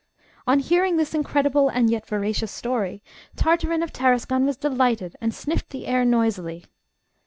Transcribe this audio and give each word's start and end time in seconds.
On 0.47 0.57
hearing 0.57 0.97
this 0.97 1.13
incredible 1.13 1.69
and 1.69 1.87
yet 1.91 2.07
veracious 2.07 2.51
story 2.51 3.03
Tartarin 3.35 3.83
of 3.83 3.93
Tarascon 3.93 4.47
was 4.47 4.57
delighted, 4.57 5.15
and 5.21 5.31
sniffed 5.31 5.69
the 5.69 5.85
air 5.85 6.05
noisily. 6.05 6.65